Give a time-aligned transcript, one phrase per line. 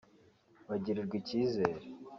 [0.69, 1.83] bagirirwa icyizere